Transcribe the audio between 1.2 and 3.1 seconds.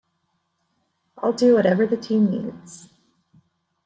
do whatever the team needs.